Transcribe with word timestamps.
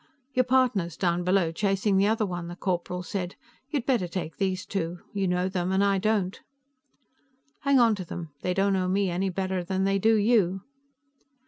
"Your 0.33 0.45
partner's 0.45 0.97
down 0.97 1.23
below, 1.23 1.51
chasing 1.51 1.95
the 1.97 2.07
other 2.07 2.25
one," 2.25 2.47
the 2.47 2.55
corporal 2.55 3.03
said. 3.03 3.35
"You 3.69 3.81
better 3.83 4.07
take 4.07 4.37
these 4.37 4.65
too; 4.65 5.01
you 5.13 5.27
know 5.27 5.47
them 5.47 5.71
and 5.71 5.83
I 5.83 5.99
don't." 5.99 6.41
"Hang 7.59 7.77
onto 7.79 8.03
them; 8.03 8.31
they 8.41 8.55
don't 8.55 8.73
know 8.73 8.87
me 8.87 9.11
any 9.11 9.29
better 9.29 9.63
than 9.63 9.83
they 9.83 9.99
do 9.99 10.15
you." 10.15 10.63